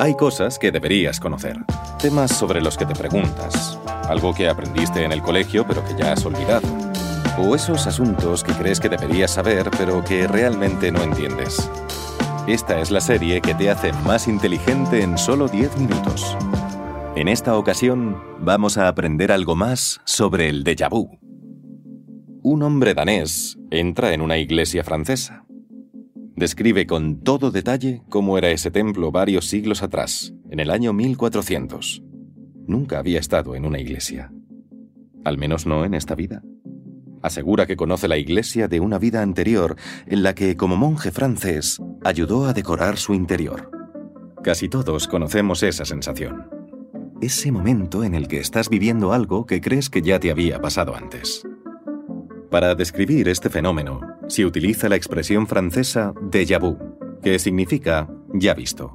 Hay 0.00 0.14
cosas 0.14 0.58
que 0.58 0.72
deberías 0.72 1.20
conocer, 1.20 1.58
temas 2.00 2.34
sobre 2.34 2.62
los 2.62 2.78
que 2.78 2.86
te 2.86 2.94
preguntas, 2.94 3.78
algo 4.08 4.32
que 4.32 4.48
aprendiste 4.48 5.04
en 5.04 5.12
el 5.12 5.20
colegio 5.20 5.66
pero 5.66 5.84
que 5.84 5.94
ya 5.94 6.14
has 6.14 6.24
olvidado, 6.24 6.66
o 7.36 7.54
esos 7.54 7.86
asuntos 7.86 8.42
que 8.42 8.54
crees 8.54 8.80
que 8.80 8.88
deberías 8.88 9.32
saber 9.32 9.70
pero 9.76 10.02
que 10.02 10.26
realmente 10.26 10.90
no 10.90 11.02
entiendes. 11.02 11.70
Esta 12.46 12.80
es 12.80 12.90
la 12.90 13.02
serie 13.02 13.42
que 13.42 13.54
te 13.54 13.68
hace 13.68 13.92
más 13.92 14.26
inteligente 14.26 15.02
en 15.02 15.18
solo 15.18 15.48
10 15.48 15.76
minutos. 15.76 16.34
En 17.14 17.28
esta 17.28 17.58
ocasión 17.58 18.22
vamos 18.40 18.78
a 18.78 18.88
aprender 18.88 19.30
algo 19.30 19.54
más 19.54 20.00
sobre 20.06 20.48
el 20.48 20.64
déjà 20.64 20.88
vu. 20.88 21.10
Un 22.42 22.62
hombre 22.62 22.94
danés 22.94 23.58
entra 23.70 24.14
en 24.14 24.22
una 24.22 24.38
iglesia 24.38 24.82
francesa. 24.82 25.44
Describe 26.40 26.86
con 26.86 27.20
todo 27.20 27.50
detalle 27.50 28.00
cómo 28.08 28.38
era 28.38 28.48
ese 28.48 28.70
templo 28.70 29.12
varios 29.12 29.46
siglos 29.46 29.82
atrás, 29.82 30.32
en 30.48 30.58
el 30.58 30.70
año 30.70 30.94
1400. 30.94 32.02
Nunca 32.66 32.98
había 32.98 33.20
estado 33.20 33.54
en 33.54 33.66
una 33.66 33.78
iglesia. 33.78 34.32
Al 35.22 35.36
menos 35.36 35.66
no 35.66 35.84
en 35.84 35.92
esta 35.92 36.14
vida. 36.14 36.42
Asegura 37.20 37.66
que 37.66 37.76
conoce 37.76 38.08
la 38.08 38.16
iglesia 38.16 38.68
de 38.68 38.80
una 38.80 38.98
vida 38.98 39.20
anterior 39.20 39.76
en 40.06 40.22
la 40.22 40.34
que, 40.34 40.56
como 40.56 40.76
monje 40.76 41.10
francés, 41.10 41.78
ayudó 42.04 42.46
a 42.46 42.54
decorar 42.54 42.96
su 42.96 43.12
interior. 43.12 43.70
Casi 44.42 44.70
todos 44.70 45.08
conocemos 45.08 45.62
esa 45.62 45.84
sensación. 45.84 46.48
Ese 47.20 47.52
momento 47.52 48.02
en 48.02 48.14
el 48.14 48.28
que 48.28 48.40
estás 48.40 48.70
viviendo 48.70 49.12
algo 49.12 49.44
que 49.44 49.60
crees 49.60 49.90
que 49.90 50.00
ya 50.00 50.18
te 50.18 50.30
había 50.30 50.58
pasado 50.58 50.96
antes. 50.96 51.42
Para 52.50 52.74
describir 52.74 53.28
este 53.28 53.48
fenómeno, 53.48 54.00
se 54.26 54.44
utiliza 54.44 54.88
la 54.88 54.96
expresión 54.96 55.46
francesa 55.46 56.12
déjà 56.14 56.58
vu, 56.58 56.76
que 57.22 57.38
significa 57.38 58.08
ya 58.34 58.54
visto. 58.54 58.92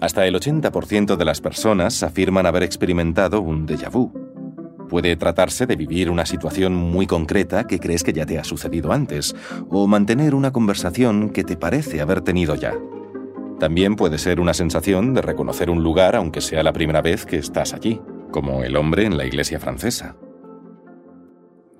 Hasta 0.00 0.26
el 0.26 0.34
80% 0.34 1.16
de 1.16 1.24
las 1.26 1.42
personas 1.42 2.02
afirman 2.02 2.46
haber 2.46 2.62
experimentado 2.62 3.42
un 3.42 3.66
déjà 3.66 3.90
vu. 3.90 4.10
Puede 4.88 5.16
tratarse 5.16 5.66
de 5.66 5.76
vivir 5.76 6.08
una 6.08 6.24
situación 6.24 6.74
muy 6.74 7.06
concreta 7.06 7.66
que 7.66 7.78
crees 7.78 8.02
que 8.02 8.14
ya 8.14 8.24
te 8.24 8.38
ha 8.38 8.44
sucedido 8.44 8.92
antes, 8.92 9.36
o 9.68 9.86
mantener 9.86 10.34
una 10.34 10.50
conversación 10.50 11.28
que 11.28 11.44
te 11.44 11.58
parece 11.58 12.00
haber 12.00 12.22
tenido 12.22 12.54
ya. 12.54 12.74
También 13.60 13.96
puede 13.96 14.16
ser 14.16 14.40
una 14.40 14.54
sensación 14.54 15.12
de 15.12 15.20
reconocer 15.20 15.68
un 15.68 15.82
lugar 15.82 16.16
aunque 16.16 16.40
sea 16.40 16.62
la 16.62 16.72
primera 16.72 17.02
vez 17.02 17.26
que 17.26 17.36
estás 17.36 17.74
allí, 17.74 18.00
como 18.30 18.64
el 18.64 18.76
hombre 18.76 19.04
en 19.04 19.18
la 19.18 19.26
iglesia 19.26 19.60
francesa. 19.60 20.16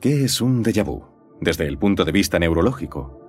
¿Qué 0.02 0.24
es 0.24 0.40
un 0.40 0.64
déjà 0.64 0.82
vu 0.82 1.04
desde 1.40 1.64
el 1.68 1.78
punto 1.78 2.04
de 2.04 2.10
vista 2.10 2.40
neurológico? 2.40 3.20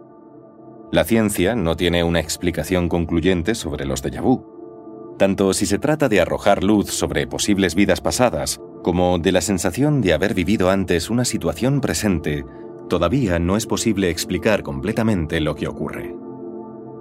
La 0.91 1.03
ciencia 1.03 1.53
no 1.53 1.75
tiene 1.75 2.03
una 2.03 2.19
explicación 2.19 2.89
concluyente 2.89 3.53
sobre 3.53 3.85
los 3.85 4.03
déjà 4.03 4.23
vu. 4.23 5.15
Tanto 5.19 5.53
si 5.53 5.67
se 5.67 5.77
trata 5.77 6.09
de 6.09 6.19
arrojar 6.19 6.63
luz 6.63 6.89
sobre 6.89 7.27
posibles 7.27 7.75
vidas 7.75 8.01
pasadas 8.01 8.59
como 8.81 9.19
de 9.19 9.31
la 9.31 9.41
sensación 9.41 10.01
de 10.01 10.13
haber 10.13 10.33
vivido 10.33 10.71
antes 10.71 11.11
una 11.11 11.25
situación 11.25 11.79
presente, 11.79 12.43
todavía 12.89 13.37
no 13.37 13.55
es 13.55 13.67
posible 13.67 14.09
explicar 14.09 14.63
completamente 14.63 15.41
lo 15.41 15.53
que 15.53 15.67
ocurre. 15.67 16.15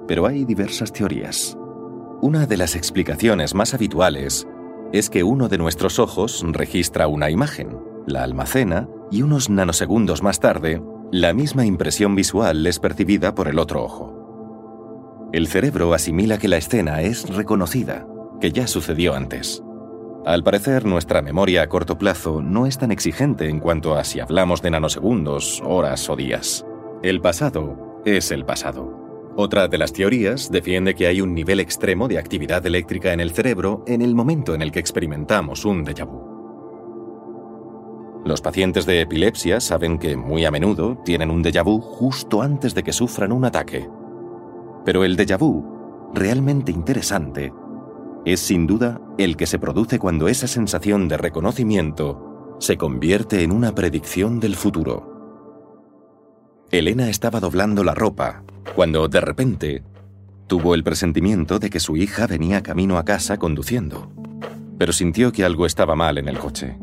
Pero 0.07 0.27
hay 0.27 0.45
diversas 0.45 0.93
teorías. 0.93 1.57
Una 2.21 2.45
de 2.45 2.59
las 2.59 2.77
explicaciones 2.77 3.55
más 3.55 3.73
habituales 3.73 4.47
es 4.93 5.09
que 5.09 5.23
uno 5.23 5.49
de 5.49 5.57
nuestros 5.57 5.99
ojos 5.99 6.45
registra 6.47 7.07
una 7.07 7.31
imagen, 7.31 7.91
la 8.07 8.23
almacena 8.23 8.89
y 9.11 9.23
unos 9.23 9.51
nanosegundos 9.51 10.23
más 10.23 10.41
tarde, 10.41 10.83
la 11.11 11.33
misma 11.35 11.67
impresión 11.67 12.15
visual 12.15 12.67
es 12.67 12.79
percibida 12.79 13.35
por 13.35 13.49
el 13.49 13.59
otro 13.59 13.83
ojo. 13.85 15.31
El 15.33 15.47
cerebro 15.47 15.95
asimila 15.95 16.39
que 16.39 16.49
la 16.49 16.57
escena 16.57 17.03
es 17.03 17.29
reconocida, 17.29 18.07
que 18.41 18.53
ya 18.53 18.67
sucedió 18.67 19.15
antes. 19.15 19.63
Al 20.25 20.45
parecer, 20.45 20.85
nuestra 20.85 21.21
memoria 21.21 21.63
a 21.63 21.69
corto 21.69 21.99
plazo 21.99 22.43
no 22.43 22.67
es 22.67 22.79
tan 22.79 22.93
exigente 22.93 23.49
en 23.49 23.59
cuanto 23.59 23.97
a 23.97 24.05
si 24.05 24.21
hablamos 24.21 24.63
de 24.63 24.71
nanosegundos, 24.71 25.63
horas 25.65 26.09
o 26.09 26.17
días. 26.17 26.65
El 27.03 27.21
pasado 27.21 28.01
es 28.05 28.31
el 28.31 28.45
pasado. 28.45 29.03
Otra 29.37 29.67
de 29.67 29.79
las 29.79 29.93
teorías 29.93 30.51
defiende 30.51 30.95
que 30.95 31.07
hay 31.07 31.21
un 31.21 31.35
nivel 31.35 31.59
extremo 31.59 32.07
de 32.07 32.19
actividad 32.19 32.65
eléctrica 32.67 33.13
en 33.13 33.21
el 33.21 33.33
cerebro 33.33 33.83
en 33.87 34.03
el 34.03 34.15
momento 34.15 34.55
en 34.55 34.63
el 34.63 34.71
que 34.71 34.81
experimentamos 34.81 35.65
un 35.65 35.85
déjà 35.85 36.05
vu. 36.05 36.22
Los 38.25 38.41
pacientes 38.41 38.87
de 38.87 39.01
epilepsia 39.01 39.61
saben 39.61 39.99
que 39.99 40.17
muy 40.17 40.45
a 40.45 40.53
menudo 40.53 40.97
tienen 41.05 41.31
un 41.31 41.43
déjà 41.43 41.65
vu 41.65 41.81
justo 41.81 42.41
antes 42.41 42.73
de 42.75 42.85
que 42.85 42.93
sufran 42.93 43.33
un 43.33 43.45
ataque. 43.45 43.89
Pero 44.85 45.03
el 45.03 45.17
déjà 45.17 45.37
vu, 45.37 46.11
realmente 46.15 46.71
interesante, 46.71 47.53
es 48.25 48.39
sin 48.39 48.69
duda 48.69 49.01
el 49.19 49.37
que 49.37 49.47
se 49.47 49.59
produce 49.59 49.99
cuando 49.99 50.29
esa 50.29 50.47
sensación 50.47 51.09
de 51.09 51.17
reconocimiento 51.17 52.57
se 52.61 52.77
convierte 52.77 53.43
en 53.43 53.51
una 53.51 53.75
predicción 53.75 54.39
del 54.39 54.55
futuro. 54.55 55.11
Elena 56.71 57.09
estaba 57.09 57.41
doblando 57.41 57.83
la 57.83 57.95
ropa 57.95 58.45
cuando 58.77 59.09
de 59.09 59.21
repente 59.21 59.83
tuvo 60.47 60.75
el 60.75 60.85
presentimiento 60.85 61.59
de 61.59 61.71
que 61.71 61.81
su 61.81 61.97
hija 61.97 62.29
venía 62.29 62.63
camino 62.63 62.99
a 62.99 63.05
casa 63.05 63.39
conduciendo, 63.39 64.13
pero 64.79 64.93
sintió 64.93 65.33
que 65.33 65.45
algo 65.45 65.67
estaba 65.67 65.97
mal 65.97 66.19
en 66.19 66.29
el 66.29 66.39
coche. 66.39 66.79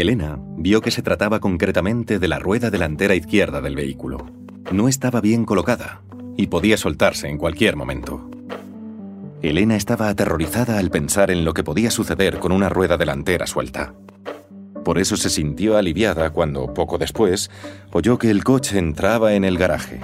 Elena 0.00 0.38
vio 0.56 0.80
que 0.80 0.92
se 0.92 1.02
trataba 1.02 1.40
concretamente 1.40 2.20
de 2.20 2.28
la 2.28 2.38
rueda 2.38 2.70
delantera 2.70 3.16
izquierda 3.16 3.60
del 3.60 3.74
vehículo. 3.74 4.30
No 4.70 4.86
estaba 4.86 5.20
bien 5.20 5.44
colocada 5.44 6.02
y 6.36 6.46
podía 6.46 6.76
soltarse 6.76 7.26
en 7.26 7.36
cualquier 7.36 7.74
momento. 7.74 8.30
Elena 9.42 9.74
estaba 9.74 10.08
aterrorizada 10.08 10.78
al 10.78 10.90
pensar 10.90 11.32
en 11.32 11.44
lo 11.44 11.52
que 11.52 11.64
podía 11.64 11.90
suceder 11.90 12.38
con 12.38 12.52
una 12.52 12.68
rueda 12.68 12.96
delantera 12.96 13.48
suelta. 13.48 13.92
Por 14.84 15.00
eso 15.00 15.16
se 15.16 15.30
sintió 15.30 15.76
aliviada 15.76 16.30
cuando, 16.30 16.72
poco 16.74 16.96
después, 16.98 17.50
oyó 17.90 18.18
que 18.18 18.30
el 18.30 18.44
coche 18.44 18.78
entraba 18.78 19.34
en 19.34 19.42
el 19.42 19.58
garaje. 19.58 19.98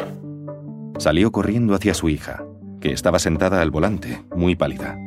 Salió 0.99 1.31
corriendo 1.31 1.72
hacia 1.72 1.94
su 1.94 2.09
hija, 2.09 2.43
que 2.81 2.91
estaba 2.91 3.21
sentada 3.21 3.62
al 3.62 3.71
volante, 3.71 4.25
muy 4.34 4.56
pálida. 4.56 4.99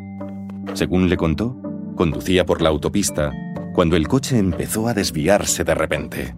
Según 0.75 1.09
le 1.09 1.17
contó, 1.17 1.57
conducía 1.97 2.45
por 2.45 2.61
la 2.61 2.69
autopista 2.69 3.33
cuando 3.77 3.95
el 3.95 4.07
coche 4.07 4.39
empezó 4.39 4.87
a 4.87 4.95
desviarse 4.95 5.63
de 5.63 5.75
repente. 5.75 6.33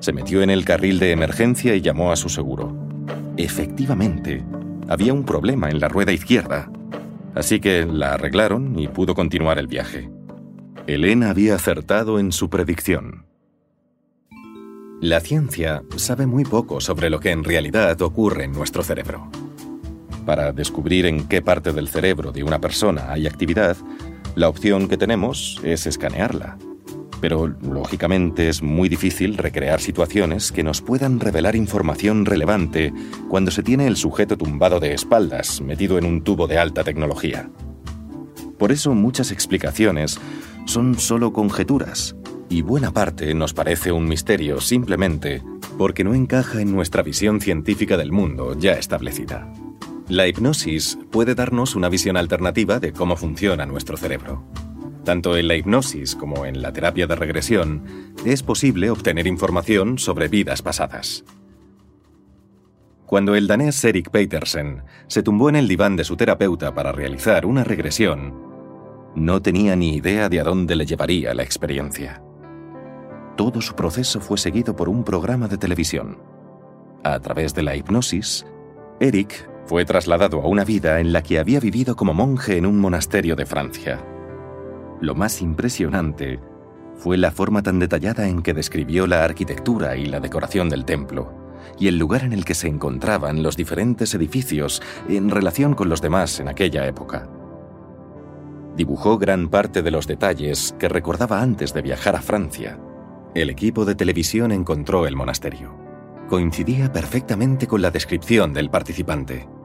Se 0.00 0.12
metió 0.12 0.42
en 0.42 0.50
el 0.50 0.64
carril 0.64 0.98
de 0.98 1.12
emergencia 1.12 1.76
y 1.76 1.80
llamó 1.80 2.10
a 2.10 2.16
su 2.16 2.28
seguro. 2.28 2.76
Efectivamente, 3.36 4.44
había 4.88 5.14
un 5.14 5.22
problema 5.22 5.70
en 5.70 5.78
la 5.78 5.86
rueda 5.86 6.10
izquierda, 6.10 6.68
así 7.36 7.60
que 7.60 7.86
la 7.86 8.14
arreglaron 8.14 8.76
y 8.76 8.88
pudo 8.88 9.14
continuar 9.14 9.60
el 9.60 9.68
viaje. 9.68 10.10
Elena 10.88 11.30
había 11.30 11.54
acertado 11.54 12.18
en 12.18 12.32
su 12.32 12.50
predicción. 12.50 13.24
La 15.00 15.20
ciencia 15.20 15.84
sabe 15.94 16.26
muy 16.26 16.42
poco 16.42 16.80
sobre 16.80 17.08
lo 17.08 17.20
que 17.20 17.30
en 17.30 17.44
realidad 17.44 18.02
ocurre 18.02 18.42
en 18.42 18.52
nuestro 18.52 18.82
cerebro. 18.82 19.30
Para 20.26 20.50
descubrir 20.50 21.06
en 21.06 21.28
qué 21.28 21.40
parte 21.40 21.72
del 21.72 21.86
cerebro 21.86 22.32
de 22.32 22.42
una 22.42 22.60
persona 22.60 23.12
hay 23.12 23.28
actividad, 23.28 23.76
la 24.38 24.48
opción 24.48 24.86
que 24.86 24.96
tenemos 24.96 25.60
es 25.64 25.86
escanearla. 25.86 26.58
Pero, 27.20 27.48
lógicamente, 27.48 28.48
es 28.48 28.62
muy 28.62 28.88
difícil 28.88 29.36
recrear 29.36 29.80
situaciones 29.80 30.52
que 30.52 30.62
nos 30.62 30.80
puedan 30.80 31.18
revelar 31.18 31.56
información 31.56 32.24
relevante 32.24 32.92
cuando 33.28 33.50
se 33.50 33.64
tiene 33.64 33.88
el 33.88 33.96
sujeto 33.96 34.38
tumbado 34.38 34.78
de 34.78 34.94
espaldas, 34.94 35.60
metido 35.60 35.98
en 35.98 36.04
un 36.04 36.22
tubo 36.22 36.46
de 36.46 36.56
alta 36.56 36.84
tecnología. 36.84 37.50
Por 38.58 38.70
eso 38.70 38.94
muchas 38.94 39.32
explicaciones 39.32 40.20
son 40.66 40.96
solo 41.00 41.32
conjeturas, 41.32 42.14
y 42.48 42.62
buena 42.62 42.92
parte 42.92 43.34
nos 43.34 43.52
parece 43.52 43.90
un 43.90 44.06
misterio 44.06 44.60
simplemente 44.60 45.42
porque 45.76 46.04
no 46.04 46.14
encaja 46.14 46.60
en 46.60 46.72
nuestra 46.72 47.02
visión 47.02 47.40
científica 47.40 47.96
del 47.96 48.12
mundo 48.12 48.56
ya 48.56 48.74
establecida. 48.74 49.52
La 50.08 50.26
hipnosis 50.26 50.98
puede 51.10 51.34
darnos 51.34 51.76
una 51.76 51.90
visión 51.90 52.16
alternativa 52.16 52.80
de 52.80 52.94
cómo 52.94 53.14
funciona 53.14 53.66
nuestro 53.66 53.98
cerebro. 53.98 54.42
Tanto 55.04 55.36
en 55.36 55.48
la 55.48 55.54
hipnosis 55.54 56.16
como 56.16 56.46
en 56.46 56.62
la 56.62 56.72
terapia 56.72 57.06
de 57.06 57.14
regresión 57.14 58.14
es 58.24 58.42
posible 58.42 58.88
obtener 58.88 59.26
información 59.26 59.98
sobre 59.98 60.28
vidas 60.28 60.62
pasadas. 60.62 61.24
Cuando 63.04 63.34
el 63.34 63.46
danés 63.46 63.84
Erik 63.84 64.10
Petersen 64.10 64.82
se 65.08 65.22
tumbó 65.22 65.50
en 65.50 65.56
el 65.56 65.68
diván 65.68 65.96
de 65.96 66.04
su 66.04 66.16
terapeuta 66.16 66.74
para 66.74 66.92
realizar 66.92 67.44
una 67.44 67.62
regresión, 67.62 68.34
no 69.14 69.42
tenía 69.42 69.76
ni 69.76 69.94
idea 69.94 70.30
de 70.30 70.40
a 70.40 70.44
dónde 70.44 70.74
le 70.74 70.86
llevaría 70.86 71.34
la 71.34 71.42
experiencia. 71.42 72.22
Todo 73.36 73.60
su 73.60 73.74
proceso 73.74 74.20
fue 74.20 74.38
seguido 74.38 74.74
por 74.74 74.88
un 74.88 75.04
programa 75.04 75.48
de 75.48 75.58
televisión. 75.58 76.18
A 77.04 77.20
través 77.20 77.54
de 77.54 77.62
la 77.62 77.76
hipnosis, 77.76 78.46
Eric 79.00 79.48
fue 79.68 79.84
trasladado 79.84 80.40
a 80.40 80.46
una 80.46 80.64
vida 80.64 80.98
en 80.98 81.12
la 81.12 81.22
que 81.22 81.38
había 81.38 81.60
vivido 81.60 81.94
como 81.94 82.14
monje 82.14 82.56
en 82.56 82.64
un 82.64 82.80
monasterio 82.80 83.36
de 83.36 83.44
Francia. 83.44 84.02
Lo 85.02 85.14
más 85.14 85.42
impresionante 85.42 86.40
fue 86.94 87.18
la 87.18 87.30
forma 87.30 87.62
tan 87.62 87.78
detallada 87.78 88.28
en 88.28 88.40
que 88.40 88.54
describió 88.54 89.06
la 89.06 89.24
arquitectura 89.24 89.94
y 89.96 90.06
la 90.06 90.20
decoración 90.20 90.70
del 90.70 90.86
templo, 90.86 91.34
y 91.78 91.86
el 91.88 91.98
lugar 91.98 92.24
en 92.24 92.32
el 92.32 92.46
que 92.46 92.54
se 92.54 92.66
encontraban 92.66 93.42
los 93.42 93.58
diferentes 93.58 94.14
edificios 94.14 94.82
en 95.06 95.28
relación 95.28 95.74
con 95.74 95.90
los 95.90 96.00
demás 96.00 96.40
en 96.40 96.48
aquella 96.48 96.86
época. 96.86 97.28
dibujó 98.74 99.18
gran 99.18 99.48
parte 99.48 99.82
de 99.82 99.90
los 99.90 100.06
detalles 100.06 100.74
que 100.78 100.88
recordaba 100.88 101.42
antes 101.42 101.74
de 101.74 101.82
viajar 101.82 102.16
a 102.16 102.22
Francia. 102.22 102.78
El 103.34 103.50
equipo 103.50 103.84
de 103.84 103.96
televisión 103.96 104.50
encontró 104.50 105.06
el 105.06 105.14
monasterio. 105.14 105.74
Coincidía 106.28 106.90
perfectamente 106.90 107.66
con 107.66 107.82
la 107.82 107.90
descripción 107.90 108.54
del 108.54 108.70
participante. 108.70 109.57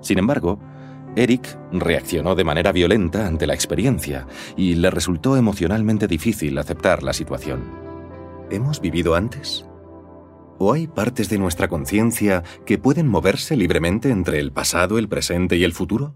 Sin 0.00 0.18
embargo, 0.18 0.58
Eric 1.16 1.58
reaccionó 1.72 2.34
de 2.34 2.44
manera 2.44 2.72
violenta 2.72 3.26
ante 3.26 3.46
la 3.46 3.54
experiencia 3.54 4.26
y 4.56 4.74
le 4.74 4.90
resultó 4.90 5.36
emocionalmente 5.36 6.06
difícil 6.06 6.56
aceptar 6.58 7.02
la 7.02 7.12
situación. 7.12 7.62
¿Hemos 8.50 8.80
vivido 8.80 9.14
antes? 9.14 9.66
¿O 10.58 10.72
hay 10.72 10.86
partes 10.86 11.28
de 11.28 11.38
nuestra 11.38 11.68
conciencia 11.68 12.42
que 12.66 12.78
pueden 12.78 13.08
moverse 13.08 13.56
libremente 13.56 14.10
entre 14.10 14.38
el 14.40 14.52
pasado, 14.52 14.98
el 14.98 15.08
presente 15.08 15.56
y 15.56 15.64
el 15.64 15.72
futuro? 15.72 16.14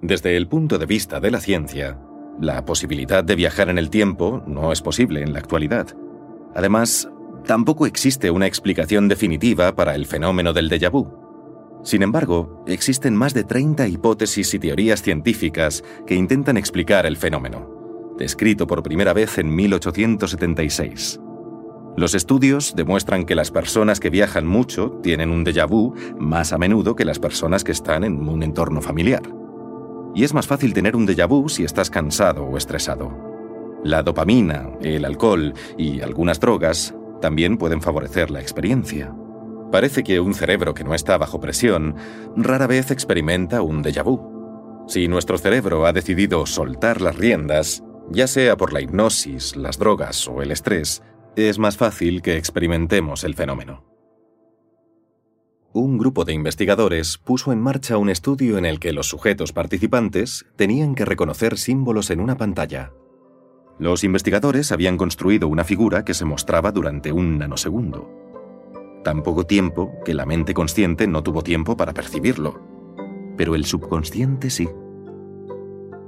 Desde 0.00 0.36
el 0.36 0.46
punto 0.46 0.78
de 0.78 0.86
vista 0.86 1.18
de 1.18 1.30
la 1.30 1.40
ciencia, 1.40 1.98
la 2.40 2.64
posibilidad 2.64 3.24
de 3.24 3.34
viajar 3.34 3.68
en 3.68 3.78
el 3.78 3.90
tiempo 3.90 4.44
no 4.46 4.70
es 4.70 4.80
posible 4.80 5.22
en 5.22 5.32
la 5.32 5.40
actualidad. 5.40 5.88
Además, 6.54 7.10
tampoco 7.44 7.86
existe 7.86 8.30
una 8.30 8.46
explicación 8.46 9.08
definitiva 9.08 9.74
para 9.74 9.96
el 9.96 10.06
fenómeno 10.06 10.52
del 10.52 10.70
déjà 10.70 10.90
vu. 10.90 11.27
Sin 11.82 12.02
embargo, 12.02 12.64
existen 12.66 13.14
más 13.14 13.34
de 13.34 13.44
30 13.44 13.88
hipótesis 13.88 14.52
y 14.54 14.58
teorías 14.58 15.02
científicas 15.02 15.84
que 16.06 16.14
intentan 16.14 16.56
explicar 16.56 17.06
el 17.06 17.16
fenómeno, 17.16 18.14
descrito 18.18 18.66
por 18.66 18.82
primera 18.82 19.12
vez 19.12 19.38
en 19.38 19.54
1876. 19.54 21.20
Los 21.96 22.14
estudios 22.14 22.74
demuestran 22.76 23.24
que 23.24 23.34
las 23.34 23.50
personas 23.50 24.00
que 24.00 24.10
viajan 24.10 24.46
mucho 24.46 25.00
tienen 25.02 25.30
un 25.30 25.44
déjà 25.44 25.68
vu 25.68 25.94
más 26.18 26.52
a 26.52 26.58
menudo 26.58 26.94
que 26.94 27.04
las 27.04 27.18
personas 27.18 27.64
que 27.64 27.72
están 27.72 28.04
en 28.04 28.28
un 28.28 28.42
entorno 28.42 28.80
familiar 28.80 29.22
y 30.14 30.24
es 30.24 30.34
más 30.34 30.46
fácil 30.46 30.74
tener 30.74 30.96
un 30.96 31.06
déjà 31.06 31.28
vu 31.28 31.48
si 31.48 31.64
estás 31.64 31.90
cansado 31.90 32.44
o 32.44 32.56
estresado. 32.56 33.12
La 33.84 34.02
dopamina, 34.02 34.70
el 34.80 35.04
alcohol 35.04 35.54
y 35.76 36.00
algunas 36.00 36.40
drogas 36.40 36.94
también 37.20 37.56
pueden 37.56 37.80
favorecer 37.80 38.30
la 38.30 38.40
experiencia. 38.40 39.14
Parece 39.70 40.02
que 40.02 40.20
un 40.20 40.34
cerebro 40.34 40.74
que 40.74 40.84
no 40.84 40.94
está 40.94 41.18
bajo 41.18 41.40
presión 41.40 41.96
rara 42.36 42.66
vez 42.66 42.90
experimenta 42.90 43.62
un 43.62 43.82
déjà 43.82 44.02
vu. 44.02 44.86
Si 44.88 45.08
nuestro 45.08 45.36
cerebro 45.38 45.86
ha 45.86 45.92
decidido 45.92 46.46
soltar 46.46 47.00
las 47.00 47.16
riendas, 47.16 47.82
ya 48.10 48.26
sea 48.26 48.56
por 48.56 48.72
la 48.72 48.80
hipnosis, 48.80 49.56
las 49.56 49.78
drogas 49.78 50.26
o 50.28 50.40
el 50.40 50.50
estrés, 50.50 51.02
es 51.36 51.58
más 51.58 51.76
fácil 51.76 52.22
que 52.22 52.36
experimentemos 52.36 53.24
el 53.24 53.34
fenómeno 53.34 53.88
un 55.78 55.98
grupo 55.98 56.24
de 56.24 56.32
investigadores 56.32 57.18
puso 57.18 57.52
en 57.52 57.60
marcha 57.60 57.98
un 57.98 58.08
estudio 58.08 58.58
en 58.58 58.66
el 58.66 58.80
que 58.80 58.92
los 58.92 59.08
sujetos 59.08 59.52
participantes 59.52 60.46
tenían 60.56 60.94
que 60.94 61.04
reconocer 61.04 61.58
símbolos 61.58 62.10
en 62.10 62.20
una 62.20 62.36
pantalla. 62.36 62.92
Los 63.78 64.02
investigadores 64.02 64.72
habían 64.72 64.96
construido 64.96 65.46
una 65.46 65.64
figura 65.64 66.04
que 66.04 66.14
se 66.14 66.24
mostraba 66.24 66.72
durante 66.72 67.12
un 67.12 67.38
nanosegundo. 67.38 68.10
Tan 69.08 69.22
poco 69.22 69.44
tiempo 69.44 69.94
que 70.04 70.12
la 70.12 70.26
mente 70.26 70.52
consciente 70.52 71.06
no 71.06 71.22
tuvo 71.22 71.40
tiempo 71.40 71.78
para 71.78 71.94
percibirlo. 71.94 72.60
Pero 73.38 73.54
el 73.54 73.64
subconsciente 73.64 74.50
sí. 74.50 74.68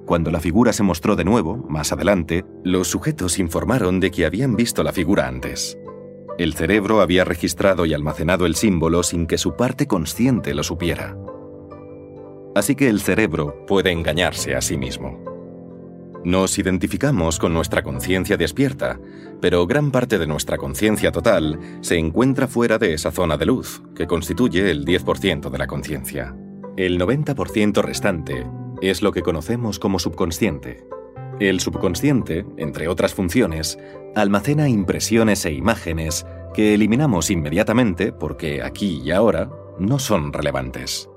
Cuando 0.05 0.31
la 0.31 0.39
figura 0.39 0.75
se 0.75 0.83
mostró 0.83 1.17
de 1.17 1.25
nuevo, 1.25 1.57
más 1.67 1.95
adelante, 1.95 2.45
los 2.63 2.89
sujetos 2.89 3.39
informaron 3.39 4.01
de 4.01 4.11
que 4.11 4.27
habían 4.27 4.55
visto 4.55 4.83
la 4.83 4.93
figura 4.93 5.29
antes. 5.29 5.79
El 6.37 6.53
cerebro 6.53 7.01
había 7.01 7.25
registrado 7.25 7.87
y 7.87 7.95
almacenado 7.95 8.45
el 8.45 8.55
símbolo 8.55 9.03
sin 9.03 9.27
que 9.27 9.39
su 9.39 9.57
parte 9.57 9.87
consciente 9.87 10.53
lo 10.53 10.63
supiera. 10.63 11.17
Así 12.55 12.75
que 12.75 12.91
el 12.91 13.01
cerebro 13.01 13.65
puede 13.67 13.93
engañarse 13.93 14.55
a 14.55 14.61
sí 14.61 14.77
mismo. 14.77 15.30
Nos 16.25 16.59
identificamos 16.59 17.39
con 17.39 17.55
nuestra 17.55 17.83
conciencia 17.83 18.37
despierta, 18.37 19.01
pero 19.41 19.67
gran 19.67 19.91
parte 19.91 20.19
de 20.19 20.27
nuestra 20.27 20.59
conciencia 20.59 21.13
total 21.13 21.59
se 21.81 21.97
encuentra 21.97 22.47
fuera 22.47 22.79
de 22.79 22.93
esa 22.93 23.11
zona 23.11 23.39
de 23.39 23.47
luz, 23.47 23.83
que 23.95 24.07
constituye 24.07 24.71
el 24.71 24.85
10% 24.85 25.49
de 25.49 25.59
la 25.59 25.67
conciencia. 25.67 26.37
El 26.77 27.01
90% 27.01 27.83
restante 27.83 28.47
es 28.83 29.03
lo 29.03 29.13
que 29.13 29.23
conocemos 29.23 29.79
como 29.79 29.99
subconsciente. 29.99 30.85
El 31.41 31.61
subconsciente, 31.61 32.45
entre 32.59 32.89
otras 32.89 33.15
funciones, 33.15 33.79
almacena 34.15 34.69
impresiones 34.69 35.45
e 35.47 35.53
imágenes 35.53 36.27
que 36.53 36.75
eliminamos 36.75 37.31
inmediatamente 37.31 38.13
porque 38.13 38.63
aquí 38.63 39.01
y 39.03 39.11
ahora 39.11 39.51
no 39.79 39.99
son 39.99 40.33
relevantes. 40.33 41.10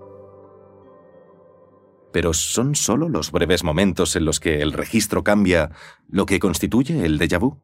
Pero 2.14 2.34
¿son 2.34 2.76
solo 2.76 3.10
los 3.10 3.32
breves 3.32 3.64
momentos 3.64 4.16
en 4.16 4.24
los 4.24 4.40
que 4.40 4.62
el 4.62 4.72
registro 4.72 5.24
cambia 5.24 5.72
lo 6.08 6.26
que 6.26 6.40
constituye 6.40 7.04
el 7.04 7.20
déjà 7.20 7.40
vu? 7.40 7.58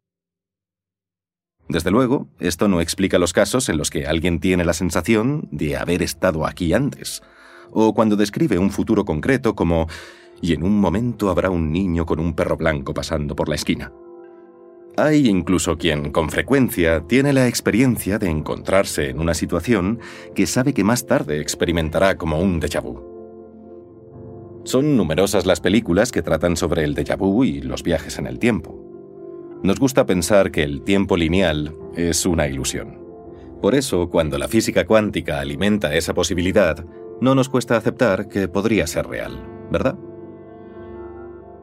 Desde 1.70 1.92
luego, 1.92 2.28
esto 2.40 2.68
no 2.68 2.82
explica 2.82 3.20
los 3.20 3.32
casos 3.32 3.70
en 3.70 3.78
los 3.78 3.92
que 3.92 4.08
alguien 4.08 4.40
tiene 4.40 4.66
la 4.66 4.74
sensación 4.74 5.48
de 5.52 5.78
haber 5.78 6.02
estado 6.02 6.48
aquí 6.48 6.74
antes, 6.74 7.22
o 7.70 7.94
cuando 7.94 8.16
describe 8.16 8.58
un 8.58 8.72
futuro 8.72 9.06
concreto 9.06 9.56
como 9.56 9.88
y 10.42 10.54
en 10.54 10.64
un 10.64 10.80
momento 10.80 11.30
habrá 11.30 11.52
un 11.52 11.72
niño 11.72 12.08
con 12.08 12.20
un 12.20 12.34
perro 12.34 12.58
blanco 12.58 12.94
pasando 12.94 13.36
por 13.36 13.50
la 13.50 13.56
esquina. 13.56 13.92
Hay 14.98 15.28
incluso 15.28 15.78
quien, 15.78 16.12
con 16.12 16.30
frecuencia, 16.30 17.02
tiene 17.02 17.34
la 17.34 17.48
experiencia 17.48 18.18
de 18.18 18.30
encontrarse 18.30 19.10
en 19.10 19.20
una 19.20 19.36
situación 19.36 20.00
que 20.34 20.48
sabe 20.48 20.74
que 20.74 20.84
más 20.84 21.06
tarde 21.06 21.40
experimentará 21.40 22.18
como 22.18 22.40
un 22.40 22.60
déjà 22.60 22.82
vu. 22.82 23.19
Son 24.64 24.98
numerosas 24.98 25.46
las 25.46 25.62
películas 25.62 26.12
que 26.12 26.22
tratan 26.22 26.58
sobre 26.58 26.84
el 26.84 26.96
déjà 26.96 27.18
vu 27.18 27.44
y 27.44 27.62
los 27.62 27.84
viajes 27.84 28.18
en 28.20 28.28
el 28.28 28.40
tiempo. 28.40 28.78
Nos 29.64 29.80
gusta 29.80 30.06
pensar 30.06 30.52
que 30.52 30.64
el 30.64 30.84
tiempo 30.84 31.18
lineal 31.18 31.76
es 31.96 32.26
una 32.26 32.48
ilusión. 32.48 33.00
Por 33.62 33.76
eso, 33.76 34.10
cuando 34.10 34.38
la 34.38 34.48
física 34.48 34.86
cuántica 34.86 35.40
alimenta 35.40 35.94
esa 35.96 36.14
posibilidad, 36.14 36.86
no 37.20 37.36
nos 37.36 37.50
cuesta 37.50 37.76
aceptar 37.76 38.30
que 38.30 38.48
podría 38.48 38.88
ser 38.88 39.08
real, 39.08 39.38
¿verdad? 39.70 39.98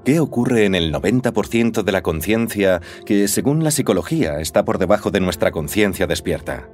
¿Qué 0.05 0.21
ocurre 0.21 0.67
en 0.67 0.75
el 0.75 0.93
90% 0.93 1.83
de 1.83 1.93
la 1.93 2.03
conciencia 2.03 2.81
que, 3.05 3.27
según 3.29 3.65
la 3.65 3.71
psicología, 3.71 4.41
está 4.41 4.65
por 4.65 4.79
debajo 4.79 5.11
de 5.11 5.21
nuestra 5.21 5.51
conciencia 5.51 6.07
despierta? 6.07 6.69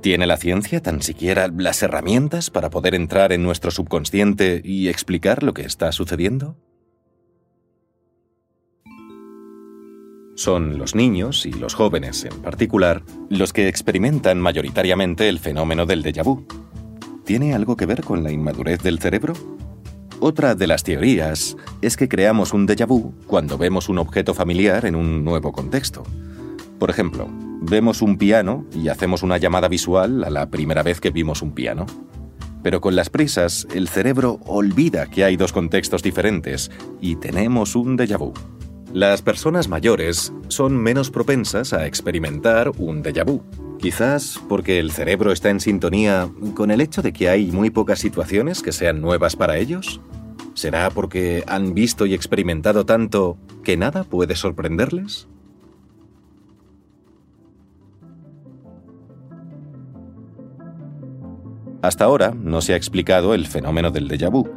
¿Tiene 0.00 0.26
la 0.26 0.36
ciencia 0.36 0.80
tan 0.80 1.02
siquiera 1.02 1.48
las 1.48 1.82
herramientas 1.82 2.50
para 2.50 2.70
poder 2.70 2.94
entrar 2.94 3.32
en 3.32 3.42
nuestro 3.42 3.70
subconsciente 3.70 4.60
y 4.64 4.88
explicar 4.88 5.42
lo 5.42 5.54
que 5.54 5.62
está 5.62 5.90
sucediendo? 5.90 6.56
Son 10.36 10.76
los 10.76 10.94
niños 10.94 11.46
y 11.46 11.52
los 11.52 11.74
jóvenes 11.74 12.24
en 12.26 12.42
particular 12.42 13.02
los 13.30 13.54
que 13.54 13.68
experimentan 13.68 14.38
mayoritariamente 14.38 15.30
el 15.30 15.38
fenómeno 15.38 15.86
del 15.86 16.04
déjà 16.04 16.22
vu. 16.22 16.46
¿Tiene 17.24 17.54
algo 17.54 17.76
que 17.76 17.86
ver 17.86 18.02
con 18.02 18.22
la 18.22 18.30
inmadurez 18.30 18.82
del 18.82 18.98
cerebro? 18.98 19.32
Otra 20.20 20.54
de 20.54 20.66
las 20.66 20.84
teorías 20.84 21.56
es 21.80 21.96
que 21.96 22.08
creamos 22.08 22.52
un 22.52 22.68
déjà 22.68 22.86
vu 22.86 23.14
cuando 23.26 23.58
vemos 23.58 23.88
un 23.88 23.98
objeto 23.98 24.34
familiar 24.34 24.84
en 24.84 24.94
un 24.94 25.24
nuevo 25.24 25.52
contexto. 25.52 26.04
Por 26.78 26.90
ejemplo, 26.90 27.28
vemos 27.68 28.00
un 28.02 28.16
piano 28.16 28.64
y 28.74 28.88
hacemos 28.88 29.22
una 29.22 29.38
llamada 29.38 29.68
visual 29.68 30.24
a 30.24 30.30
la 30.30 30.50
primera 30.50 30.82
vez 30.82 31.00
que 31.00 31.10
vimos 31.10 31.42
un 31.42 31.52
piano. 31.52 31.86
Pero 32.62 32.80
con 32.80 32.96
las 32.96 33.10
prisas, 33.10 33.66
el 33.74 33.88
cerebro 33.88 34.40
olvida 34.46 35.06
que 35.06 35.24
hay 35.24 35.36
dos 35.36 35.52
contextos 35.52 36.02
diferentes 36.02 36.70
y 37.00 37.16
tenemos 37.16 37.76
un 37.76 37.96
déjà 37.96 38.18
vu. 38.18 38.32
Las 38.92 39.20
personas 39.22 39.68
mayores 39.68 40.32
son 40.48 40.76
menos 40.76 41.10
propensas 41.10 41.72
a 41.72 41.86
experimentar 41.86 42.72
un 42.78 43.02
déjà 43.02 43.24
vu, 43.24 43.42
quizás 43.78 44.40
porque 44.48 44.78
el 44.78 44.90
cerebro 44.90 45.32
está 45.32 45.50
en 45.50 45.60
sintonía 45.60 46.28
con 46.54 46.70
el 46.70 46.80
hecho 46.80 47.02
de 47.02 47.12
que 47.12 47.28
hay 47.28 47.52
muy 47.52 47.70
pocas 47.70 47.98
situaciones 47.98 48.62
que 48.62 48.72
sean 48.72 49.00
nuevas 49.00 49.36
para 49.36 49.58
ellos. 49.58 50.00
¿Será 50.54 50.90
porque 50.90 51.44
han 51.46 51.74
visto 51.74 52.06
y 52.06 52.14
experimentado 52.14 52.86
tanto 52.86 53.36
que 53.62 53.76
nada 53.76 54.04
puede 54.04 54.34
sorprenderles? 54.34 55.28
Hasta 61.86 62.04
ahora 62.04 62.34
no 62.36 62.62
se 62.62 62.72
ha 62.72 62.76
explicado 62.76 63.32
el 63.32 63.46
fenómeno 63.46 63.92
del 63.92 64.08
déjà 64.08 64.28
vu. 64.28 64.50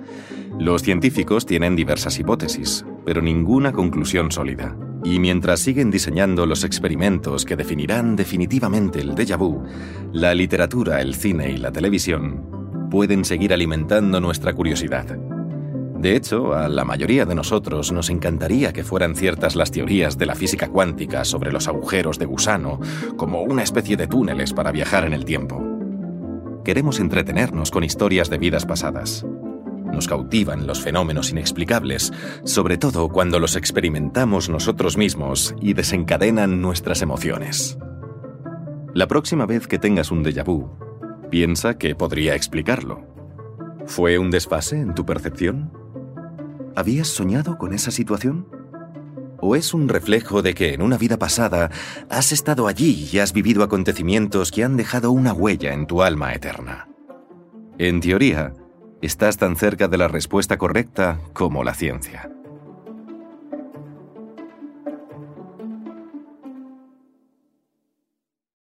Los 0.60 0.82
científicos 0.82 1.46
tienen 1.46 1.76
diversas 1.76 2.18
hipótesis, 2.18 2.84
pero 3.06 3.22
ninguna 3.22 3.72
conclusión 3.72 4.32
sólida. 4.32 4.76
Y 5.04 5.20
mientras 5.20 5.60
siguen 5.60 5.92
diseñando 5.92 6.48
los 6.48 6.64
experimentos 6.64 7.46
que 7.46 7.56
definirán 7.56 8.16
definitivamente 8.16 9.00
el 9.00 9.14
déjà 9.14 9.38
vu, 9.38 9.64
la 10.12 10.34
literatura, 10.34 11.02
el 11.02 11.14
cine 11.14 11.52
y 11.52 11.58
la 11.58 11.72
televisión 11.72 12.90
pueden 12.90 13.24
seguir 13.24 13.54
alimentando 13.54 14.20
nuestra 14.20 14.54
curiosidad. 14.54 15.06
De 16.00 16.16
hecho, 16.16 16.56
a 16.56 16.68
la 16.68 16.84
mayoría 16.84 17.26
de 17.26 17.36
nosotros 17.36 17.92
nos 17.92 18.10
encantaría 18.10 18.74
que 18.74 18.84
fueran 18.84 19.16
ciertas 19.16 19.56
las 19.56 19.70
teorías 19.70 20.18
de 20.18 20.26
la 20.26 20.34
física 20.34 20.68
cuántica 20.70 21.24
sobre 21.26 21.52
los 21.52 21.68
agujeros 21.68 22.18
de 22.18 22.26
gusano, 22.26 22.80
como 23.18 23.44
una 23.44 23.62
especie 23.62 23.98
de 23.98 24.08
túneles 24.08 24.52
para 24.52 24.72
viajar 24.72 25.06
en 25.06 25.14
el 25.14 25.26
tiempo. 25.26 25.69
Queremos 26.64 27.00
entretenernos 27.00 27.72
con 27.72 27.84
historias 27.84 28.30
de 28.30 28.38
vidas 28.38 28.66
pasadas. 28.66 29.26
Nos 29.92 30.08
cautivan 30.08 30.68
los 30.68 30.82
fenómenos 30.82 31.32
inexplicables, 31.32 32.14
sobre 32.44 32.78
todo 32.78 33.10
cuando 33.10 33.40
los 33.40 33.56
experimentamos 33.56 34.50
nosotros 34.50 34.98
mismos 34.98 35.56
y 35.62 35.74
desencadenan 35.74 36.62
nuestras 36.62 37.02
emociones. 37.02 37.78
La 38.94 39.08
próxima 39.08 39.46
vez 39.46 39.68
que 39.68 39.80
tengas 39.80 40.12
un 40.12 40.24
déjà 40.24 40.44
vu, 40.44 40.70
piensa 41.30 41.78
que 41.78 41.96
podría 41.96 42.36
explicarlo. 42.36 43.08
¿Fue 43.86 44.20
un 44.20 44.30
desfase 44.30 44.80
en 44.80 44.94
tu 44.94 45.06
percepción? 45.06 45.72
¿Habías 46.76 47.08
soñado 47.08 47.58
con 47.58 47.74
esa 47.74 47.92
situación? 47.92 48.48
¿O 49.42 49.56
es 49.56 49.74
un 49.74 49.88
reflejo 49.88 50.42
de 50.42 50.54
que 50.54 50.74
en 50.74 50.82
una 50.82 50.98
vida 50.98 51.18
pasada 51.18 51.72
has 52.10 52.32
estado 52.32 52.68
allí 52.68 53.10
y 53.12 53.20
has 53.20 53.34
vivido 53.34 53.64
acontecimientos 53.64 54.52
que 54.52 54.64
han 54.64 54.76
dejado 54.76 55.12
una 55.12 55.34
huella 55.34 55.74
en 55.74 55.88
tu 55.88 56.02
alma 56.02 56.34
eterna? 56.34 56.90
En 57.78 58.02
teoría, 58.02 58.54
estás 59.02 59.38
tan 59.38 59.56
cerca 59.56 59.88
de 59.88 59.98
la 59.98 60.08
respuesta 60.08 60.58
correcta 60.58 61.20
como 61.34 61.64
la 61.64 61.74
ciencia. 61.74 62.30